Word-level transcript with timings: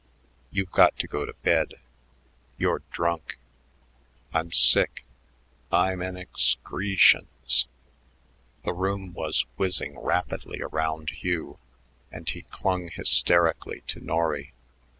You've 0.49 0.71
got 0.71 0.97
to 0.97 1.07
go 1.07 1.27
to 1.27 1.33
bed. 1.43 1.75
You're 2.57 2.81
drunk." 2.89 3.37
"I'm 4.33 4.51
sick. 4.51 5.05
I'm 5.71 6.01
an 6.01 6.17
ex 6.17 6.57
cree 6.63 6.95
shence." 6.97 7.67
The 8.63 8.73
room 8.73 9.13
was 9.13 9.45
whizzing 9.57 9.99
rapidly 9.99 10.59
around 10.59 11.11
Hugh, 11.11 11.59
and 12.11 12.27
he 12.27 12.41
clung 12.41 12.87
hysterically 12.89 13.83
to 13.89 13.99
Norry. 13.99 14.53